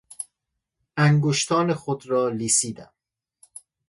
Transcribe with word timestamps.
انگشتان 0.97 1.73
خودم 1.73 2.09
را 2.09 2.29
لیسیدم. 2.29 2.93